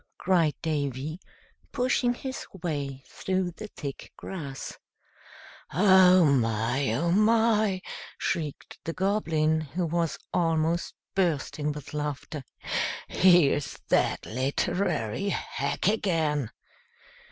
cried 0.17 0.55
Davy, 0.63 1.19
pushing 1.71 2.15
his 2.15 2.47
way 2.63 3.03
through 3.05 3.51
the 3.51 3.67
thick 3.67 4.11
grass. 4.17 4.79
"Oh, 5.71 6.25
my! 6.25 6.91
oh, 6.95 7.11
my!" 7.11 7.83
shrieked 8.17 8.79
the 8.83 8.93
Goblin, 8.93 9.61
who 9.61 9.85
was 9.85 10.17
almost 10.33 10.95
bursting 11.13 11.71
with 11.71 11.93
laughter. 11.93 12.43
"Here's 13.09 13.77
that 13.89 14.25
literary 14.25 15.29
hack 15.29 15.87
again!" 15.87 16.49